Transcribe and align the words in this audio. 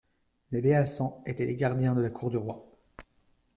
Les 0.49 0.63
Beasants 0.63 1.21
étaient 1.27 1.45
les 1.45 1.55
gardiens 1.55 1.93
de 1.93 2.01
la 2.01 2.09
cour 2.09 2.31
du 2.31 2.37
roi. 2.37 2.65